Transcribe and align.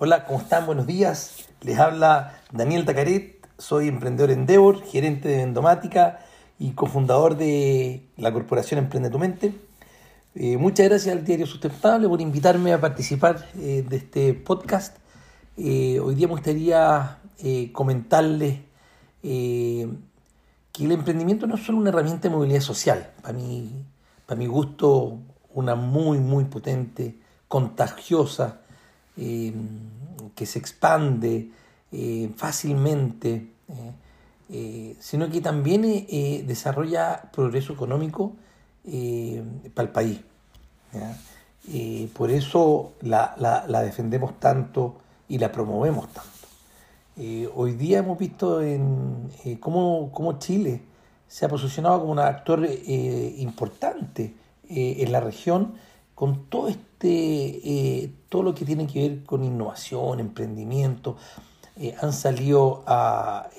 Hola, 0.00 0.26
¿cómo 0.26 0.38
están? 0.38 0.64
Buenos 0.64 0.86
días. 0.86 1.48
Les 1.60 1.76
habla 1.76 2.40
Daniel 2.52 2.84
Tacaret, 2.84 3.44
soy 3.58 3.88
emprendedor 3.88 4.30
Endeavor, 4.30 4.80
gerente 4.84 5.28
de 5.28 5.38
Vendomática 5.38 6.20
y 6.56 6.70
cofundador 6.70 7.36
de 7.36 8.06
la 8.16 8.32
corporación 8.32 8.78
Emprende 8.78 9.10
tu 9.10 9.18
Mente. 9.18 9.52
Eh, 10.36 10.56
muchas 10.56 10.88
gracias 10.88 11.16
al 11.16 11.24
Diario 11.24 11.48
Sustentable 11.48 12.08
por 12.08 12.20
invitarme 12.20 12.72
a 12.72 12.80
participar 12.80 13.48
eh, 13.58 13.84
de 13.88 13.96
este 13.96 14.34
podcast. 14.34 14.98
Eh, 15.56 15.98
hoy 15.98 16.14
día 16.14 16.28
me 16.28 16.34
gustaría 16.34 17.18
comentarles 17.72 18.60
que 19.20 19.88
el 20.78 20.92
emprendimiento 20.92 21.48
no 21.48 21.56
es 21.56 21.66
solo 21.66 21.78
una 21.78 21.88
herramienta 21.88 22.28
de 22.28 22.36
movilidad 22.36 22.60
social, 22.60 23.10
para 23.20 23.36
mí, 23.36 23.84
para 24.26 24.38
mi 24.38 24.46
gusto, 24.46 25.18
una 25.54 25.74
muy, 25.74 26.18
muy 26.18 26.44
potente, 26.44 27.18
contagiosa, 27.48 28.60
eh, 29.20 29.52
que 30.36 30.46
se 30.46 30.60
expande 30.60 31.50
eh, 31.90 32.30
fácilmente, 32.36 33.48
eh, 34.48 34.96
sino 35.00 35.28
que 35.28 35.40
también 35.40 35.82
desarrolla 36.46 37.28
progreso 37.32 37.72
económico 37.72 38.36
para 39.74 39.88
el 39.88 39.92
país. 39.92 40.20
por 42.14 42.30
eso 42.30 42.92
la, 43.00 43.64
defendemos 43.82 44.38
tanto 44.38 44.98
y 45.28 45.38
la 45.38 45.50
promovemos 45.50 46.06
tanto. 46.12 47.50
hoy 47.54 47.72
día 47.72 47.98
hemos 47.98 48.18
visto 48.18 48.60
cómo, 49.58 50.38
Chile 50.38 50.82
se 51.26 51.44
ha 51.44 51.48
posicionado 51.48 52.00
como 52.00 52.12
un 52.12 52.20
actor 52.20 52.64
importante 52.64 54.34
en 54.68 55.10
la 55.10 55.20
región 55.20 55.74
con 56.18 56.46
todo 56.46 56.66
este, 56.66 57.06
eh, 57.06 58.12
todo 58.28 58.42
lo 58.42 58.52
que 58.52 58.64
tiene 58.64 58.88
que 58.88 59.08
ver 59.08 59.22
con 59.22 59.44
innovación, 59.44 60.18
emprendimiento, 60.18 61.16
eh, 61.76 61.94
han 62.02 62.12
salido 62.12 62.82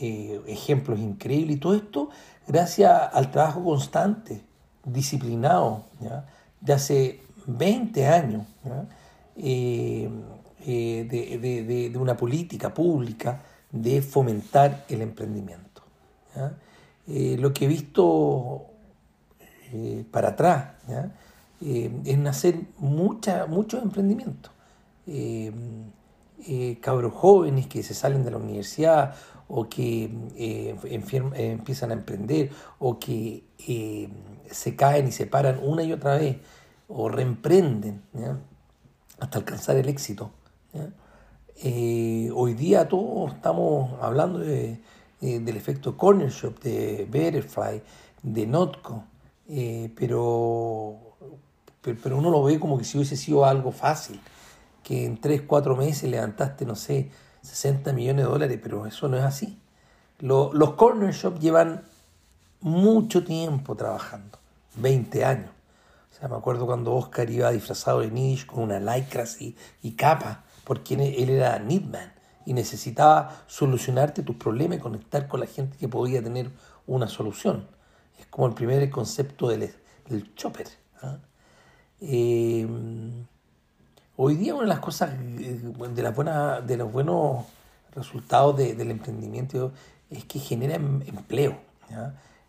eh, 0.00 0.40
ejemplos 0.46 0.98
increíbles. 0.98 1.56
Y 1.56 1.60
todo 1.60 1.74
esto 1.74 2.08
gracias 2.48 3.10
al 3.12 3.30
trabajo 3.30 3.62
constante, 3.62 4.40
disciplinado, 4.82 5.84
de 6.58 6.72
hace 6.72 7.20
20 7.46 8.06
años, 8.06 8.46
de, 9.36 10.08
una 11.94 12.16
política 12.16 12.72
pública 12.72 13.42
de 13.70 14.00
fomentar 14.00 14.86
el 14.88 15.02
emprendimiento. 15.02 15.82
lo 17.06 17.52
que 17.52 17.66
he 17.66 17.68
visto 17.68 18.64
para 20.10 20.28
atrás, 20.28 20.68
eh, 21.60 21.90
es 22.04 22.18
nacer 22.18 22.60
mucha, 22.78 23.46
muchos 23.46 23.82
emprendimientos. 23.82 24.52
Eh, 25.06 25.52
eh, 26.46 26.78
cabros 26.80 27.14
jóvenes 27.14 27.66
que 27.66 27.82
se 27.82 27.94
salen 27.94 28.24
de 28.24 28.30
la 28.30 28.36
universidad 28.36 29.14
o 29.48 29.68
que 29.68 30.10
empiezan 30.84 31.90
a 31.90 31.94
emprender 31.94 32.50
o 32.78 32.98
que 32.98 33.44
se 34.50 34.76
caen 34.76 35.08
y 35.08 35.12
se 35.12 35.26
paran 35.26 35.60
una 35.62 35.82
y 35.84 35.92
otra 35.92 36.16
vez 36.16 36.38
o 36.88 37.08
reemprenden 37.08 38.02
hasta 39.20 39.38
alcanzar 39.38 39.76
el 39.76 39.88
éxito. 39.88 40.32
hoy 42.34 42.54
día 42.54 42.88
todos 42.88 43.34
estamos 43.34 43.92
hablando 44.02 44.40
de, 44.40 44.80
del 45.20 45.56
efecto 45.56 45.96
Corner 45.96 46.30
Shop, 46.30 46.58
de 46.60 47.06
Betterfly, 47.08 47.82
de 48.24 48.46
Notco, 48.46 49.04
pero 49.94 51.05
pero, 51.94 52.18
uno 52.18 52.30
lo 52.30 52.42
ve 52.42 52.58
como 52.58 52.78
que 52.78 52.84
si 52.84 52.98
hubiese 52.98 53.16
sido 53.16 53.44
algo 53.44 53.72
fácil, 53.72 54.20
que 54.82 55.04
en 55.04 55.20
3, 55.20 55.42
4 55.46 55.76
meses 55.76 56.10
levantaste, 56.10 56.64
no 56.64 56.74
sé, 56.74 57.10
60 57.42 57.92
millones 57.92 58.24
de 58.24 58.30
dólares, 58.30 58.60
pero 58.62 58.86
eso 58.86 59.08
no 59.08 59.16
es 59.16 59.24
así. 59.24 59.58
los 60.20 60.74
corner 60.74 61.12
shops 61.12 61.40
llevan 61.40 61.82
mucho 62.60 63.24
tiempo 63.24 63.76
trabajando, 63.76 64.38
20 64.76 65.24
años. 65.24 65.50
O 66.10 66.18
sea, 66.18 66.28
me 66.28 66.36
acuerdo 66.36 66.66
cuando 66.66 66.94
Oscar 66.94 67.28
iba 67.30 67.50
disfrazado 67.50 68.00
de 68.00 68.10
niche 68.10 68.46
con 68.46 68.62
una 68.62 68.80
lycra 68.80 69.24
así 69.24 69.56
y 69.82 69.92
capa, 69.92 70.44
porque 70.64 70.94
él 70.94 71.30
era 71.30 71.58
Needman 71.58 72.12
y 72.46 72.54
necesitaba 72.54 73.44
solucionarte 73.46 74.22
tus 74.22 74.36
problemas 74.36 74.78
y 74.78 74.80
conectar 74.80 75.28
con 75.28 75.40
la 75.40 75.46
gente 75.46 75.76
que 75.76 75.88
podía 75.88 76.22
tener 76.22 76.50
una 76.86 77.08
solución. 77.08 77.66
Es 78.18 78.26
como 78.26 78.46
el 78.46 78.54
primer 78.54 78.88
concepto 78.88 79.48
del, 79.48 79.74
del 80.08 80.34
chopper. 80.34 80.68
¿ah? 81.02 81.18
Eh, 82.00 82.66
hoy 84.16 84.34
día 84.36 84.54
una 84.54 84.64
de 84.64 84.68
las 84.68 84.80
cosas, 84.80 85.14
eh, 85.14 85.60
de, 85.94 86.02
las 86.02 86.14
buenas, 86.14 86.66
de 86.66 86.76
los 86.76 86.92
buenos 86.92 87.46
resultados 87.94 88.56
del 88.56 88.90
emprendimiento 88.90 89.72
es 90.10 90.24
que 90.24 90.38
genera 90.38 90.74
em, 90.74 91.02
empleo. 91.06 91.58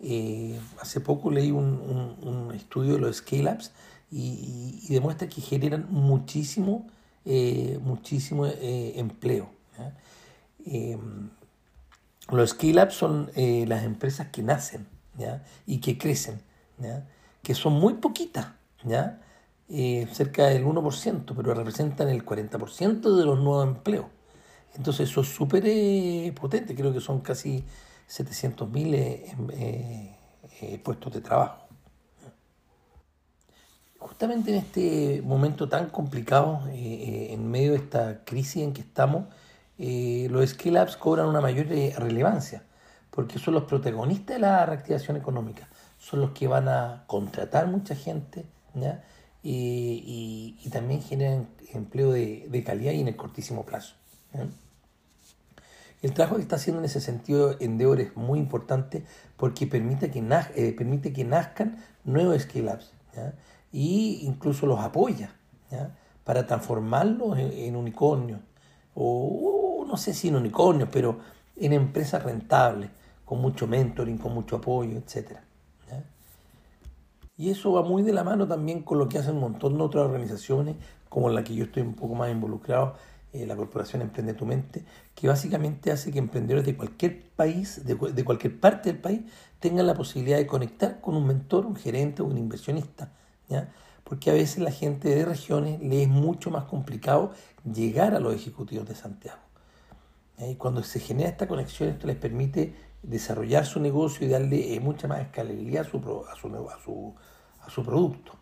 Eh, 0.00 0.58
hace 0.80 1.00
poco 1.00 1.30
leí 1.30 1.50
un, 1.50 2.52
estudio 2.54 2.94
de 2.94 3.00
los 3.00 3.16
scale-ups 3.16 3.72
y, 4.10 4.86
demuestra 4.88 5.28
que 5.28 5.40
generan 5.40 5.86
muchísimo, 5.90 6.86
muchísimo 7.80 8.46
empleo. 8.46 9.48
los 12.28 12.50
scale-ups 12.50 12.94
son 12.94 13.30
las 13.34 13.84
empresas 13.84 14.28
que 14.28 14.42
nacen 14.42 14.86
y 15.66 15.78
que 15.78 15.98
crecen, 15.98 16.40
que 17.42 17.54
son 17.54 17.72
muy 17.74 17.94
poquitas. 17.94 18.48
¿ya? 18.84 19.18
Eh, 19.74 20.06
cerca 20.12 20.48
del 20.48 20.66
1%, 20.66 21.34
pero 21.34 21.54
representan 21.54 22.10
el 22.10 22.26
40% 22.26 23.16
de 23.16 23.24
los 23.24 23.38
nuevos 23.38 23.66
empleos. 23.66 24.04
Entonces 24.74 25.08
eso 25.08 25.22
es 25.22 25.28
súper 25.28 25.62
eh, 25.64 26.30
potente, 26.38 26.74
creo 26.74 26.92
que 26.92 27.00
son 27.00 27.20
casi 27.20 27.64
700.000 28.06 28.94
eh, 28.94 30.14
em, 30.60 30.82
puestos 30.82 31.14
de 31.14 31.22
trabajo. 31.22 31.68
Justamente 33.98 34.50
en 34.50 34.58
este 34.58 35.22
momento 35.24 35.66
tan 35.70 35.88
complicado, 35.88 36.60
en 36.70 37.50
medio 37.50 37.70
de 37.70 37.78
esta 37.78 38.24
crisis 38.26 38.62
en 38.62 38.74
que 38.74 38.82
estamos, 38.82 39.24
los 39.78 40.50
skill 40.50 40.76
ups 40.82 40.98
cobran 40.98 41.28
una 41.28 41.40
mayor 41.40 41.66
relevancia, 41.68 42.62
porque 43.10 43.38
son 43.38 43.54
los 43.54 43.64
protagonistas 43.64 44.36
de 44.36 44.40
la 44.40 44.66
reactivación 44.66 45.16
económica, 45.16 45.66
son 45.98 46.20
los 46.20 46.32
que 46.32 46.46
van 46.46 46.68
a 46.68 47.04
contratar 47.06 47.68
mucha 47.68 47.94
gente, 47.94 48.44
¿ya? 48.74 49.02
Y, 49.42 50.68
también 50.72 51.02
generan 51.02 51.48
empleo 51.72 52.12
de, 52.12 52.62
calidad 52.64 52.92
y 52.92 53.00
en 53.00 53.08
el 53.08 53.16
cortísimo 53.16 53.64
plazo. 53.64 53.94
El 56.00 56.14
trabajo 56.14 56.36
que 56.36 56.42
está 56.42 56.56
haciendo 56.56 56.80
en 56.80 56.86
ese 56.86 57.00
sentido 57.00 57.56
Endeavor 57.60 58.00
es 58.00 58.16
muy 58.16 58.38
importante 58.38 59.04
porque 59.36 59.66
permite 59.66 60.10
que, 60.10 60.18
eh, 60.56 60.74
permite 60.76 61.12
que 61.12 61.24
nazcan 61.24 61.84
nuevos 62.04 62.42
scale-ups 62.42 62.92
y 63.70 64.20
incluso 64.22 64.66
los 64.66 64.80
apoya 64.80 65.34
para 66.24 66.46
transformarlos 66.46 67.38
en, 67.38 67.76
unicornios 67.76 68.40
o 68.94 69.84
no 69.86 69.96
sé 69.96 70.14
si 70.14 70.28
en 70.28 70.36
unicornios, 70.36 70.88
pero 70.90 71.20
en 71.56 71.72
empresas 71.72 72.22
rentables, 72.22 72.90
con 73.24 73.40
mucho 73.40 73.66
mentoring, 73.66 74.18
con 74.18 74.34
mucho 74.34 74.56
apoyo, 74.56 74.98
etcétera. 74.98 75.44
Y 77.36 77.50
eso 77.50 77.72
va 77.72 77.82
muy 77.82 78.02
de 78.02 78.12
la 78.12 78.24
mano 78.24 78.46
también 78.46 78.82
con 78.82 78.98
lo 78.98 79.08
que 79.08 79.18
hacen 79.18 79.34
un 79.34 79.40
montón 79.40 79.76
de 79.76 79.82
otras 79.82 80.04
organizaciones, 80.04 80.76
como 81.08 81.30
la 81.30 81.42
que 81.42 81.54
yo 81.54 81.64
estoy 81.64 81.82
un 81.82 81.94
poco 81.94 82.14
más 82.14 82.30
involucrado, 82.30 82.94
eh, 83.32 83.46
la 83.46 83.56
Corporación 83.56 84.02
Emprende 84.02 84.34
tu 84.34 84.44
Mente, 84.44 84.84
que 85.14 85.28
básicamente 85.28 85.90
hace 85.90 86.12
que 86.12 86.18
emprendedores 86.18 86.66
de 86.66 86.76
cualquier 86.76 87.30
país, 87.30 87.82
de, 87.86 88.24
cualquier 88.24 88.60
parte 88.60 88.92
del 88.92 89.00
país, 89.00 89.22
tengan 89.58 89.86
la 89.86 89.94
posibilidad 89.94 90.36
de 90.36 90.46
conectar 90.46 91.00
con 91.00 91.16
un 91.16 91.26
mentor, 91.26 91.64
un 91.64 91.76
gerente 91.76 92.20
o 92.22 92.26
un 92.26 92.36
inversionista. 92.36 93.10
Porque 94.04 94.30
a 94.30 94.34
veces 94.34 94.58
la 94.58 94.70
gente 94.70 95.08
de 95.08 95.24
regiones 95.24 95.80
le 95.80 96.02
es 96.02 96.08
mucho 96.08 96.50
más 96.50 96.64
complicado 96.64 97.32
llegar 97.64 98.14
a 98.14 98.20
los 98.20 98.34
ejecutivos 98.34 98.86
de 98.86 98.94
Santiago. 98.94 99.40
Y 100.50 100.56
cuando 100.56 100.82
se 100.82 101.00
genera 101.00 101.28
esta 101.28 101.46
conexión, 101.46 101.90
esto 101.90 102.06
les 102.06 102.16
permite 102.16 102.74
desarrollar 103.02 103.66
su 103.66 103.80
negocio 103.80 104.26
y 104.26 104.30
darle 104.30 104.74
eh, 104.74 104.80
mucha 104.80 105.08
más 105.08 105.20
escalabilidad 105.20 105.86
a 105.86 105.90
su, 105.90 107.14
a 107.60 107.84
producto. 107.84 108.32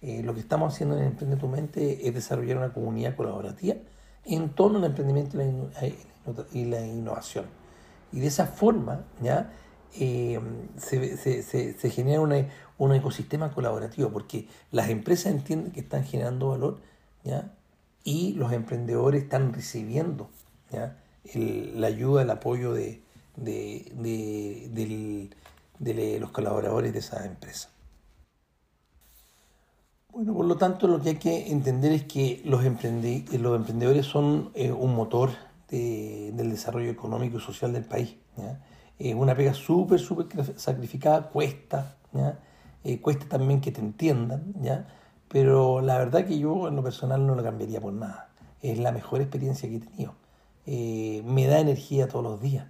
Eh, 0.00 0.22
lo 0.22 0.34
que 0.34 0.40
estamos 0.40 0.72
haciendo 0.72 0.96
en 0.96 1.04
Emprende 1.04 1.36
tu 1.36 1.48
Mente 1.48 2.06
es 2.06 2.14
desarrollar 2.14 2.56
una 2.56 2.72
comunidad 2.72 3.16
colaborativa 3.16 3.76
en 4.24 4.50
torno 4.50 4.78
al 4.78 4.84
emprendimiento 4.84 5.38
y 6.52 6.64
la, 6.64 6.86
innovación. 6.86 7.46
Y 8.12 8.20
de 8.20 8.26
esa 8.26 8.46
forma 8.46 9.04
¿ya? 9.20 9.52
Eh, 9.98 10.40
se, 10.76 11.90
genera 11.90 12.20
un 12.78 12.94
ecosistema 12.94 13.52
colaborativo, 13.52 14.10
porque 14.10 14.48
las 14.70 14.88
empresas 14.88 15.32
entienden 15.32 15.72
que 15.72 15.80
están 15.80 16.04
generando 16.04 16.50
valor 16.50 16.78
¿ya? 17.24 17.52
y 18.04 18.34
los 18.34 18.52
emprendedores 18.52 19.24
están 19.24 19.52
recibiendo 19.52 20.30
¿ya? 20.70 20.96
la 21.34 21.86
ayuda, 21.86 22.22
el 22.22 22.30
apoyo 22.30 22.72
de, 22.72 23.02
los 26.20 26.30
colaboradores 26.30 26.92
de 26.92 26.98
esa 26.98 27.24
empresa. 27.26 27.70
Bueno, 30.12 30.34
por 30.34 30.46
lo 30.46 30.56
tanto, 30.56 30.88
lo 30.88 31.00
que 31.00 31.10
hay 31.10 31.16
que 31.16 31.50
entender 31.52 31.92
es 31.92 32.04
que 32.04 32.42
los, 32.44 32.64
emprendedores 32.64 34.06
son 34.06 34.50
eh, 34.54 34.72
un 34.72 34.94
motor 34.94 35.30
del 35.68 36.50
desarrollo 36.50 36.90
económico 36.90 37.36
y 37.36 37.40
social 37.40 37.72
del 37.72 37.84
país. 37.84 38.16
Es 38.98 39.14
una 39.14 39.34
pega 39.34 39.54
súper, 39.54 40.00
súper 40.00 40.58
sacrificada, 40.58 41.28
cuesta, 41.28 41.96
eh, 42.84 43.00
cuesta 43.00 43.26
también 43.28 43.60
que 43.60 43.70
te 43.70 43.80
entiendan, 43.80 44.54
¿ya? 44.60 44.88
pero 45.28 45.80
la 45.82 45.98
verdad 45.98 46.24
que 46.24 46.38
yo 46.38 46.68
en 46.68 46.76
lo 46.76 46.82
personal 46.82 47.26
no 47.26 47.34
lo 47.34 47.42
cambiaría 47.42 47.80
por 47.80 47.92
nada. 47.92 48.30
Es 48.62 48.78
la 48.78 48.90
mejor 48.90 49.20
experiencia 49.20 49.68
que 49.68 49.76
he 49.76 49.80
tenido. 49.80 50.14
Eh, 50.70 51.22
me 51.24 51.46
da 51.46 51.60
energía 51.60 52.08
todos 52.08 52.24
los 52.24 52.40
días. 52.42 52.66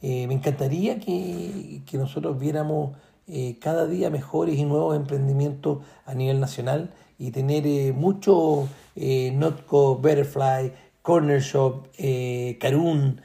me 0.00 0.32
encantaría 0.32 1.00
que, 1.00 1.82
que 1.84 1.98
nosotros 1.98 2.38
viéramos 2.38 2.96
eh, 3.30 3.58
cada 3.60 3.86
día 3.86 4.08
mejores 4.08 4.56
y 4.56 4.64
nuevos 4.64 4.96
emprendimientos 4.96 5.84
a 6.06 6.14
nivel 6.14 6.40
nacional 6.40 6.94
y 7.18 7.30
tener 7.30 7.66
eh, 7.66 7.92
mucho 7.92 8.68
eh, 8.96 9.32
Notco, 9.34 9.96
Butterfly, 9.96 10.72
Corner 11.02 11.42
Shop, 11.42 11.88
eh, 11.98 12.56
Carun, 12.58 13.20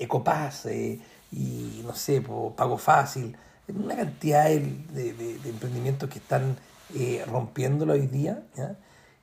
Ecopass 0.00 0.66
y 0.66 1.82
no 1.84 1.94
sé, 1.94 2.22
Pago 2.22 2.78
Fácil, 2.78 3.36
una 3.68 3.96
cantidad 3.96 4.44
de, 4.44 5.38
emprendimientos 5.44 6.08
que 6.08 6.18
están 6.18 6.56
rompiéndolo 7.26 7.94
hoy 7.94 8.06
día. 8.06 8.42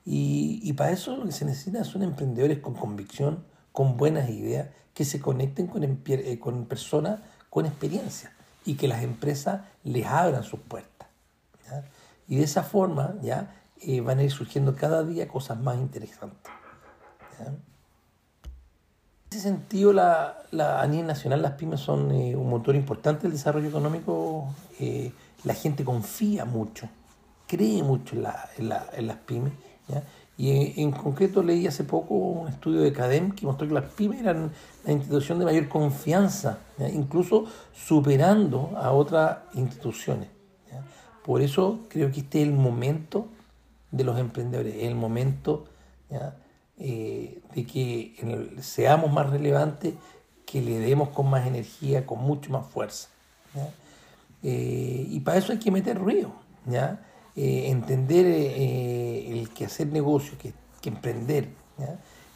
Y, 0.08 0.72
para 0.74 0.92
eso 0.92 1.16
lo 1.16 1.24
que 1.26 1.32
se 1.32 1.44
necesita 1.44 1.82
son 1.82 2.04
emprendedores 2.04 2.60
con 2.60 2.74
convicción, 2.74 3.44
con 3.72 3.96
buenas 3.96 4.30
ideas, 4.30 4.68
que 4.94 5.04
se 5.04 5.20
conecten 5.20 5.66
con, 5.66 5.84
con 6.40 6.66
personas 6.66 7.20
con 7.50 7.66
experiencia 7.66 8.32
y 8.64 8.74
que 8.74 8.86
las 8.86 9.02
empresas 9.02 9.62
les 9.82 10.06
abran 10.06 10.44
sus 10.44 10.60
puertas. 10.60 11.08
Y 12.28 12.36
de 12.36 12.44
esa 12.44 12.62
forma 12.62 13.14
ya 13.22 13.54
eh, 13.80 14.00
van 14.00 14.18
a 14.18 14.24
ir 14.24 14.30
surgiendo 14.30 14.74
cada 14.74 15.02
día 15.04 15.26
cosas 15.28 15.58
más 15.58 15.76
interesantes. 15.76 16.52
En 17.38 17.62
ese 19.30 19.40
sentido, 19.40 19.92
la, 19.92 20.38
la, 20.50 20.80
a 20.80 20.86
nivel 20.86 21.06
nacional 21.06 21.42
las 21.42 21.52
pymes 21.52 21.80
son 21.80 22.10
eh, 22.10 22.36
un 22.36 22.48
motor 22.48 22.74
importante 22.76 23.22
del 23.22 23.32
desarrollo 23.32 23.68
económico. 23.68 24.54
Eh, 24.80 25.12
la 25.44 25.54
gente 25.54 25.84
confía 25.84 26.44
mucho, 26.44 26.88
cree 27.46 27.82
mucho 27.82 28.16
en, 28.16 28.22
la, 28.22 28.50
en, 28.58 29.06
las 29.06 29.16
pymes. 29.18 29.52
Y 30.38 30.82
en, 30.82 30.92
concreto 30.92 31.42
leí 31.42 31.66
hace 31.66 31.84
poco 31.84 32.14
un 32.14 32.48
estudio 32.48 32.82
de 32.82 32.92
CADEM 32.92 33.32
que 33.32 33.46
mostró 33.46 33.66
que 33.66 33.72
las 33.72 33.84
pymes 33.84 34.20
eran 34.20 34.52
la 34.84 34.92
institución 34.92 35.38
de 35.38 35.46
mayor 35.46 35.68
confianza, 35.68 36.58
incluso 36.92 37.46
superando 37.74 38.72
a 38.76 38.92
otras 38.92 39.38
instituciones. 39.54 40.28
Por 41.24 41.40
eso 41.40 41.80
creo 41.88 42.12
que 42.12 42.20
este 42.20 42.42
es 42.42 42.48
el 42.48 42.54
momento 42.54 43.28
de 43.90 44.04
los 44.04 44.18
emprendedores, 44.18 44.74
es 44.74 44.84
el 44.84 44.94
momento 44.94 45.64
eh, 46.78 47.40
de 47.54 47.66
que 47.66 48.54
seamos 48.60 49.10
más 49.10 49.30
relevantes, 49.30 49.94
que 50.44 50.60
le 50.60 50.78
demos 50.78 51.08
con 51.08 51.28
más 51.28 51.46
energía, 51.46 52.06
con 52.06 52.20
mucho 52.20 52.50
más 52.52 52.66
fuerza. 52.66 53.08
Eh, 54.42 55.06
y 55.10 55.20
para 55.20 55.38
eso 55.38 55.52
hay 55.52 55.58
que 55.58 55.70
meter 55.70 55.98
ruido. 55.98 56.30
¿ya? 56.66 57.00
Eh, 57.38 57.70
entender 57.70 58.24
eh, 58.24 59.30
el 59.30 59.50
que 59.50 59.66
hacer 59.66 59.88
negocio, 59.88 60.38
que, 60.38 60.54
emprender, 60.88 61.48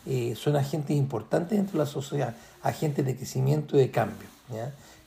eh, 0.05 0.35
son 0.35 0.57
agentes 0.57 0.97
importantes 0.97 1.57
dentro 1.57 1.79
de 1.79 1.85
la 1.85 1.91
sociedad, 1.91 2.35
agentes 2.63 3.07
de 3.07 3.17
crecimiento 3.17 3.77
y 3.77 3.81
de 3.81 3.91
cambio, 3.93 4.27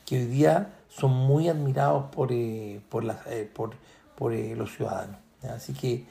que 0.05 0.17
hoy 0.17 0.25
día 0.25 0.73
son 0.87 1.11
muy 1.11 1.49
admirados 1.49 2.05
por, 2.09 2.31
los 2.31 4.75
ciudadanos. 4.75 5.17
Así 5.43 5.73
que, 5.73 6.05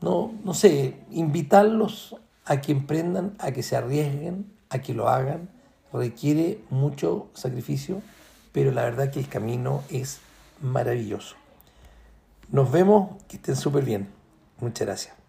no, 0.00 0.32
no 0.42 0.54
sé, 0.54 0.96
invitarlos 1.10 2.16
a 2.46 2.62
que 2.62 2.72
emprendan, 2.72 3.34
a 3.38 3.52
que 3.52 3.62
se 3.62 3.76
arriesguen, 3.76 4.50
a 4.70 4.78
que 4.78 4.94
lo 4.94 5.10
hagan, 5.10 5.50
requiere 5.92 6.58
mucho 6.70 7.28
sacrificio, 7.34 8.00
pero 8.50 8.72
la 8.72 8.82
verdad 8.82 9.10
que 9.10 9.20
el 9.20 9.28
camino 9.28 9.82
es 9.90 10.20
maravilloso. 10.62 11.36
Nos 12.52 12.70
vemos, 12.72 13.10
que 13.28 13.36
estén 13.36 13.54
súper 13.56 13.84
bien. 13.84 14.08
Muchas 14.58 14.86
gracias. 14.86 15.19